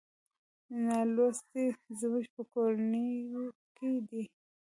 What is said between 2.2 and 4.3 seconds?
په کورونو کې دي.